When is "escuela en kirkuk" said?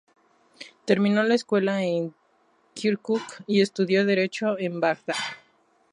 1.35-3.21